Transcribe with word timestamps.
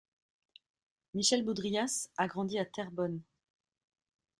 Michel 1.13 1.43
Boudrias 1.45 2.09
a 2.17 2.25
grandi 2.25 2.57
à 2.57 2.65
Terrebonne. 2.65 3.21